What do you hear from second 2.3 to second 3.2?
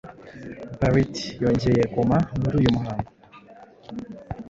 muri uyu muhango